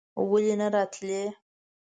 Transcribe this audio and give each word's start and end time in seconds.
ولې 0.29 0.53
نه 0.59 0.67
راتلې? 0.73 1.23